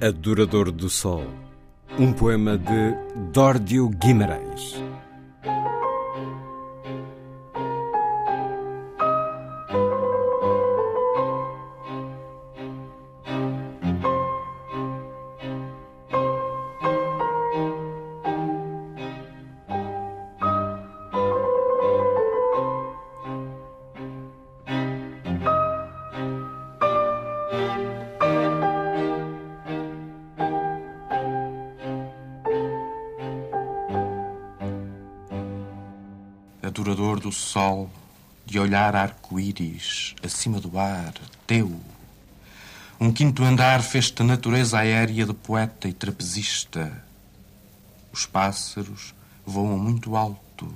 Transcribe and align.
Adorador 0.00 0.70
do 0.70 0.88
Sol, 0.88 1.24
um 1.98 2.12
poema 2.12 2.56
de 2.56 2.94
Dórdio 3.32 3.88
Guimarães. 3.88 4.87
Adorador 36.68 37.18
do 37.18 37.32
sol, 37.32 37.90
de 38.44 38.58
olhar 38.58 38.94
arco-íris 38.94 40.14
acima 40.22 40.60
do 40.60 40.78
ar, 40.78 41.14
teu. 41.46 41.80
Um 43.00 43.12
quinto 43.12 43.42
andar 43.42 43.82
fez-te 43.82 44.22
natureza 44.22 44.78
aérea 44.78 45.26
de 45.26 45.34
poeta 45.34 45.88
e 45.88 45.92
trapezista. 45.92 47.04
Os 48.12 48.26
pássaros 48.26 49.14
voam 49.44 49.78
muito 49.78 50.16
alto, 50.16 50.72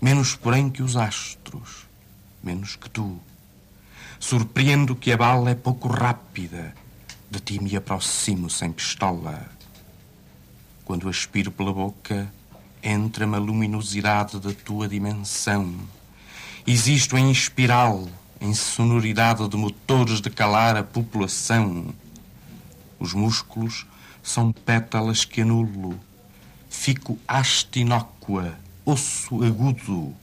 menos 0.00 0.34
porém 0.34 0.68
que 0.68 0.82
os 0.82 0.96
astros, 0.96 1.86
menos 2.42 2.76
que 2.76 2.88
tu. 2.88 3.20
Surpreendo 4.18 4.96
que 4.96 5.12
a 5.12 5.16
bala 5.16 5.50
é 5.50 5.54
pouco 5.54 5.88
rápida, 5.88 6.74
de 7.30 7.40
ti 7.40 7.62
me 7.62 7.76
aproximo 7.76 8.50
sem 8.50 8.72
pistola. 8.72 9.48
Quando 10.84 11.08
aspiro 11.08 11.50
pela 11.50 11.72
boca, 11.72 12.32
entra-me 12.82 13.36
a 13.36 13.38
luminosidade 13.38 14.38
da 14.38 14.52
tua 14.52 14.88
dimensão. 14.88 15.74
Existo 16.66 17.16
em 17.16 17.30
espiral, 17.30 18.08
em 18.40 18.54
sonoridade 18.54 19.46
de 19.48 19.56
motores 19.56 20.20
de 20.20 20.30
calar 20.30 20.76
a 20.76 20.82
população. 20.82 21.86
Os 22.98 23.12
músculos 23.12 23.86
são 24.22 24.52
pétalas 24.52 25.24
que 25.24 25.42
anulo. 25.42 25.98
Fico 26.68 27.18
haste 27.26 27.80
inócua, 27.80 28.54
osso 28.84 29.42
agudo, 29.42 30.14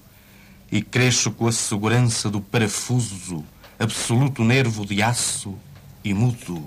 e 0.72 0.81
cresço 0.81 1.31
com 1.31 1.48
a 1.48 1.52
segurança 1.52 2.30
do 2.30 2.42
parafuso, 2.42 3.44
absoluto 3.80 4.44
nervo 4.44 4.86
de 4.86 5.02
aço 5.02 5.56
e 6.04 6.14
mudo. 6.14 6.64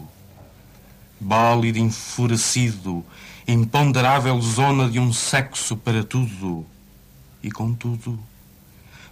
Bólido 1.20 1.78
enfurecido, 1.78 3.04
imponderável 3.46 4.40
zona 4.40 4.90
de 4.90 4.98
um 4.98 5.12
sexo 5.12 5.76
para 5.76 6.02
tudo. 6.02 6.64
E 7.42 7.50
contudo, 7.50 8.18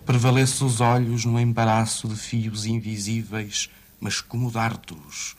prevalece 0.06 0.64
os 0.64 0.80
olhos 0.80 1.26
no 1.26 1.38
embaraço 1.38 2.08
de 2.08 2.16
fios 2.16 2.64
invisíveis, 2.64 3.68
mas 4.00 4.22
como 4.22 4.50
dardos. 4.50 5.36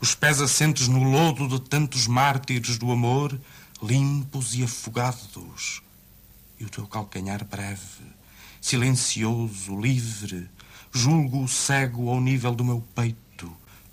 Os 0.00 0.14
pés 0.14 0.40
assentes 0.40 0.86
no 0.86 1.02
lodo 1.02 1.48
de 1.48 1.60
tantos 1.60 2.06
mártires 2.06 2.78
do 2.78 2.92
amor, 2.92 3.36
limpos 3.82 4.54
e 4.54 4.62
afogados. 4.62 5.82
E 6.58 6.64
o 6.64 6.68
teu 6.68 6.86
calcanhar 6.86 7.44
breve, 7.44 8.04
silencioso, 8.60 9.76
livre, 9.76 10.48
julgo 10.92 11.42
o 11.42 11.48
cego 11.48 12.08
ao 12.08 12.20
nível 12.20 12.54
do 12.54 12.64
meu 12.64 12.80
peito 12.94 13.21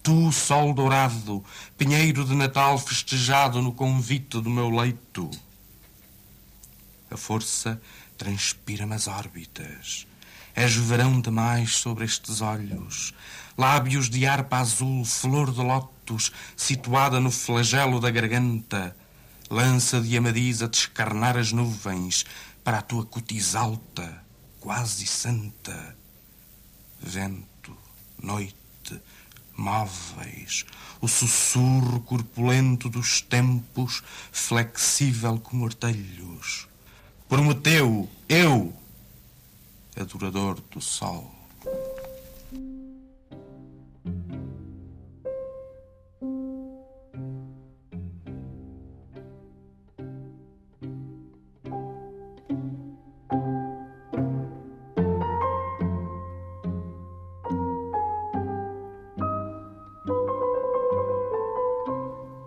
Tu, 0.02 0.32
sol 0.32 0.74
dourado, 0.74 1.44
pinheiro 1.78 2.24
de 2.24 2.34
Natal 2.34 2.78
festejado 2.78 3.62
no 3.62 3.74
convite 3.74 4.40
do 4.42 4.50
meu 4.50 4.70
leito. 4.70 5.30
A 7.12 7.18
força 7.18 7.82
transpira-me 8.18 8.96
as 8.96 9.08
órbitas. 9.08 10.08
És 10.56 10.76
verão 10.76 11.22
demais 11.22 11.76
sobre 11.76 12.06
estes 12.06 12.42
olhos. 12.42 13.14
Lábios 13.58 14.10
de 14.10 14.26
harpa 14.26 14.58
azul, 14.58 15.04
flor 15.06 15.52
de 15.52 15.62
lótus, 15.62 16.32
situada 16.56 17.20
no 17.20 17.32
flagelo 17.32 18.00
da 18.00 18.10
garganta. 18.10 18.96
Lança 19.50 20.00
de 20.00 20.16
amadis 20.18 20.62
a 20.62 20.68
descarnar 20.68 21.38
as 21.38 21.52
nuvens 21.52 22.26
para 22.64 22.80
a 22.80 22.82
tua 22.82 23.06
cutis 23.06 23.56
alta, 23.56 24.24
quase 24.60 25.08
santa. 25.08 25.96
Vento, 27.02 27.76
noite, 28.22 29.02
móveis, 29.60 30.66
o 31.02 31.08
sussurro 31.08 32.00
corpulento 32.02 32.90
dos 32.90 33.22
tempos, 33.22 34.02
flexível 34.32 35.38
como 35.40 35.66
artelhos. 35.66 36.68
Prometeu, 37.28 38.10
eu, 38.28 38.74
adorador 39.96 40.60
do 40.72 40.82
sol. 40.82 41.39